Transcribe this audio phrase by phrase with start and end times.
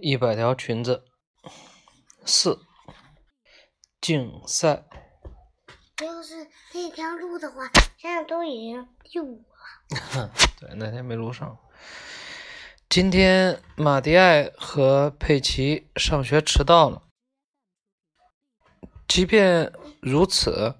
[0.00, 1.04] 一百条裙子
[2.24, 2.60] 四
[4.00, 4.84] 竞赛。
[6.02, 9.44] 要是那条路的话，现在都已经第五
[9.90, 10.32] 了。
[10.58, 11.58] 对，那天没录上。
[12.88, 17.02] 今天马蒂埃和佩奇上学迟到了。
[19.06, 20.76] 即便如此，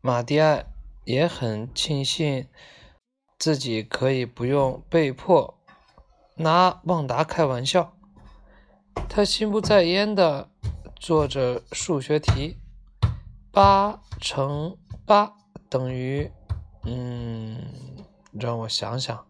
[0.00, 0.66] 马蒂埃
[1.04, 2.48] 也很庆幸
[3.38, 5.60] 自己可以不用被迫
[6.36, 7.96] 拿旺达开玩笑。
[9.08, 10.50] 他心不在焉地
[10.96, 12.58] 做着数学题，
[13.50, 15.34] 八乘八
[15.68, 16.30] 等于……
[16.84, 17.58] 嗯，
[18.32, 19.26] 让我想想。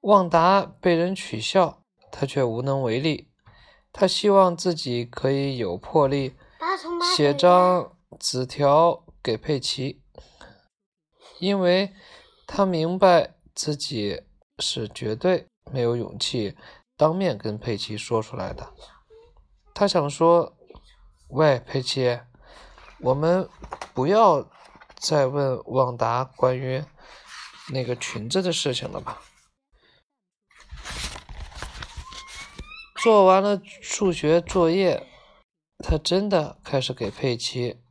[0.00, 3.30] 旺达被人取笑，他却无能为力。
[3.92, 6.34] 他希望自己可以有魄力
[7.16, 10.02] 写张纸条给佩奇，
[11.38, 11.92] 因为
[12.46, 14.22] 他明白自己
[14.58, 16.54] 是绝对没有勇气。
[16.96, 18.72] 当面跟佩奇说出来的，
[19.74, 20.56] 他想说
[21.28, 22.20] ：“喂，佩奇，
[23.00, 23.46] 我们
[23.92, 24.48] 不要
[24.94, 26.82] 再问旺达关于
[27.70, 29.20] 那个裙子的事情了吧？”
[32.96, 35.06] 做完了数学作业，
[35.84, 37.82] 他真的开始给佩奇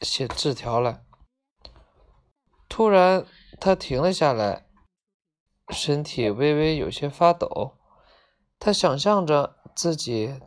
[0.00, 1.02] 写字条了。
[2.68, 3.26] 突然，
[3.60, 4.66] 他停了下来，
[5.70, 7.79] 身体微微有些发抖。
[8.60, 10.38] 他想象着自己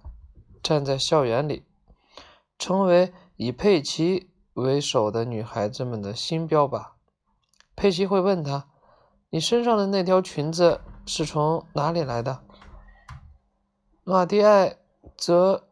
[0.62, 1.66] 站在校园里，
[2.60, 6.90] 成为以佩奇为首的女孩子们的新标靶。
[7.76, 8.68] 佩奇会问他
[9.32, 12.44] ：“你身上的那条裙子是从哪里来的？”
[14.06, 14.78] 马蒂埃
[15.18, 15.68] 则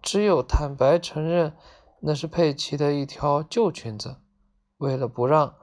[0.00, 1.56] 只有坦白承认
[1.98, 4.18] 那是佩奇的一条旧裙子。
[4.78, 5.56] 为了不让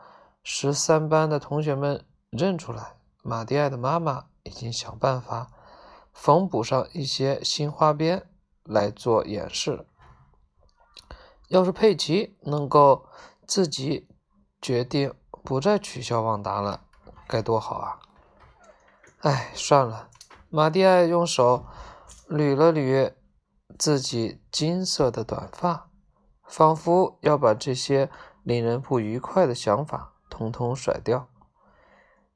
[0.44, 5.50] 十三班的同学们认出来，马蒂埃的妈妈已经想办法。
[6.14, 8.30] 缝补上一些新花边
[8.64, 9.86] 来做掩饰。
[11.50, 13.06] 要是佩奇能够
[13.46, 14.08] 自己
[14.62, 16.86] 决定不再取消旺达了，
[17.28, 18.00] 该多好啊！
[19.20, 20.10] 哎，算了。
[20.50, 21.66] 马蒂埃用手
[22.30, 23.14] 捋了捋
[23.78, 25.90] 自己金色的短发，
[26.46, 28.10] 仿佛要把这些
[28.44, 31.28] 令人不愉快的想法统统甩掉。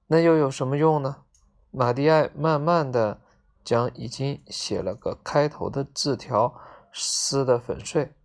[0.08, 1.24] 那又有什么用呢？
[1.72, 3.22] 马蒂埃慢慢的。
[3.68, 6.58] 将已经写了个开头的字条
[6.94, 8.16] 撕得粉碎。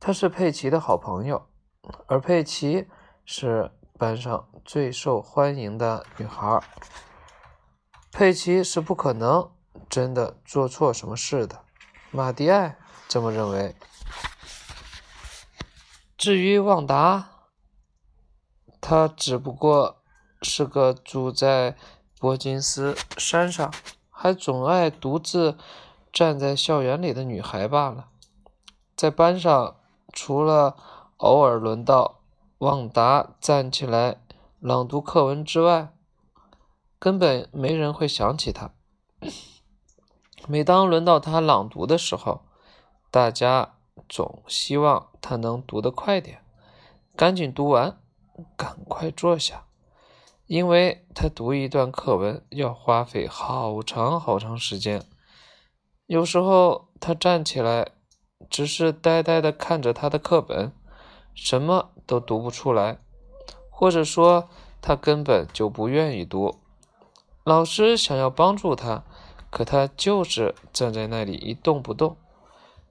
[0.00, 1.46] 她是佩奇的好朋友，
[2.08, 2.88] 而佩奇
[3.24, 6.60] 是班上最受欢迎的女孩。
[8.10, 9.48] 佩奇是不可能
[9.88, 11.64] 真的做错什么事的，
[12.10, 12.76] 马蒂埃
[13.06, 13.76] 这么认为。
[16.16, 17.30] 至于旺达，
[18.80, 20.02] 他只不过
[20.42, 21.76] 是个住在
[22.18, 23.72] 伯金斯山上。
[24.20, 25.56] 还总爱独自
[26.12, 28.08] 站在校园里的女孩罢了。
[28.96, 29.76] 在班上，
[30.12, 30.76] 除了
[31.18, 32.18] 偶尔轮到
[32.58, 34.20] 旺达站起来
[34.58, 35.94] 朗读课文之外，
[36.98, 38.72] 根本没人会想起他。
[40.48, 42.40] 每当轮到他朗读的时候，
[43.12, 43.76] 大家
[44.08, 46.42] 总希望他能读得快点，
[47.14, 48.00] 赶紧读完，
[48.56, 49.67] 赶快坐下。
[50.48, 55.04] 因为他读一段课文要花费好长好长时间，
[56.06, 57.90] 有时候他站起来，
[58.48, 60.72] 只是呆呆地看着他的课本，
[61.34, 62.96] 什么都读不出来，
[63.68, 64.48] 或者说
[64.80, 66.58] 他根本就不愿意读。
[67.44, 69.04] 老师想要帮助他，
[69.50, 72.16] 可他就是站在那里一动不动，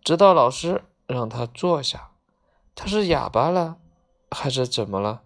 [0.03, 2.12] 直到老师让他坐下。
[2.75, 3.78] 他是哑巴了，
[4.29, 5.24] 还是怎么了？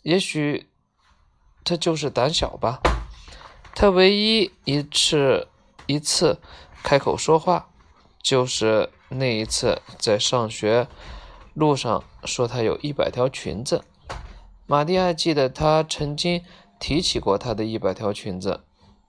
[0.00, 0.71] 也许。
[1.64, 2.80] 他就是胆小吧。
[3.74, 5.48] 他唯一一次
[5.86, 6.38] 一次
[6.82, 7.68] 开口说话，
[8.22, 10.88] 就是那一次在上学
[11.54, 13.84] 路上说他有一百条裙子。
[14.66, 16.44] 马蒂还记得他曾经
[16.78, 18.60] 提起过他的一百条裙子，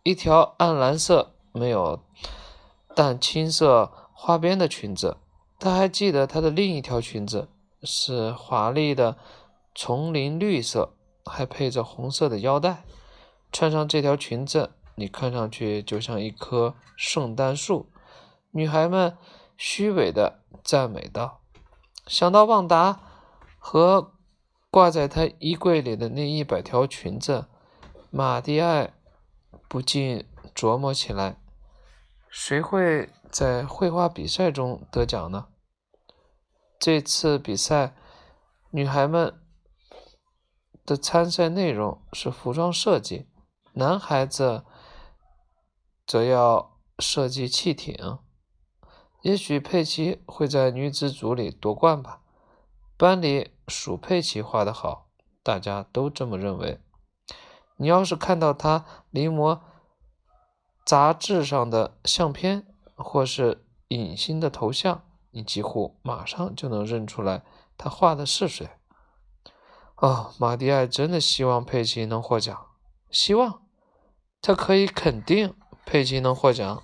[0.04, 2.02] 一条暗蓝色没有
[2.96, 5.18] 淡青色花边的裙子。
[5.60, 7.48] 他还记得他的另一条裙子
[7.84, 9.18] 是华丽的
[9.74, 10.94] 丛林绿色。
[11.26, 12.84] 还配着红色的腰带，
[13.52, 17.90] 穿上这条裙子，你看上去就像一棵圣诞树。
[18.52, 19.18] 女孩们
[19.58, 21.42] 虚伪的赞美道。
[22.08, 23.00] 想到旺达
[23.58, 24.12] 和
[24.70, 27.46] 挂在他衣柜里的那一百条裙子，
[28.10, 28.94] 马蒂埃
[29.68, 31.38] 不禁琢磨起来：
[32.30, 35.48] 谁会在绘画比赛中得奖呢？
[36.78, 37.96] 这次比赛，
[38.72, 39.40] 女孩们。
[40.86, 43.28] 的参赛内容是服装设计，
[43.74, 44.64] 男孩子
[46.06, 48.20] 则要设计汽艇。
[49.22, 52.22] 也许佩奇会在女子组里夺冠吧。
[52.98, 55.10] 班里数佩奇画得好，
[55.42, 56.80] 大家都这么认为。
[57.78, 59.62] 你要是看到他临摹
[60.86, 67.44] 杂志上的相片，或是影星的头像，你几乎马上就能认出来
[67.78, 68.70] 他画的是谁。
[69.98, 72.68] 哦，马蒂埃真的希望佩奇能获奖，
[73.10, 73.62] 希望
[74.42, 75.56] 他可以肯定
[75.86, 76.84] 佩奇能获奖。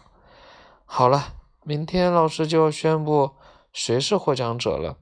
[0.85, 1.35] 好了。
[1.61, 3.35] 明天老师就要宣布
[3.73, 4.97] 谁是获奖者了，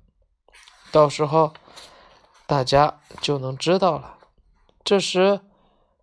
[0.92, 1.54] 到时候
[2.46, 4.18] 大家就能知道了。
[4.84, 5.40] 这时，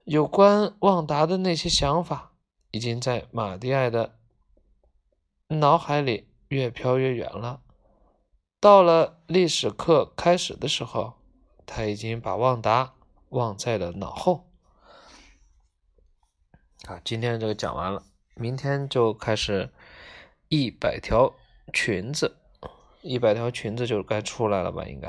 [0.04, 2.32] 有关旺达的那些想法
[2.70, 4.14] 已经在马蒂埃的
[5.48, 7.60] 脑海里越飘越远了。
[8.58, 11.14] 到了历史课开始的时候，
[11.66, 12.94] 他已经把旺达
[13.30, 14.48] 忘在了脑后。
[16.86, 18.02] 好，今天这个讲完了，
[18.34, 19.72] 明天就开始。
[20.48, 21.34] 一百条
[21.72, 22.36] 裙子，
[23.00, 24.84] 一百条裙子就该出来了吧？
[24.84, 25.08] 应该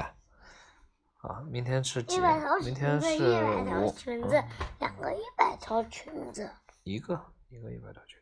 [1.17, 2.19] 啊，明天是几？
[2.63, 3.91] 明天是五。
[3.91, 4.41] 裙子，
[4.79, 6.49] 两个一百条裙子。
[6.83, 8.17] 一个，一个一百条裙。